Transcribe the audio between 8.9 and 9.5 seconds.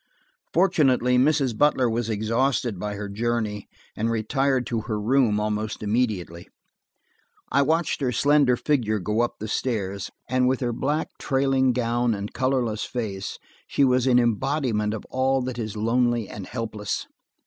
go up the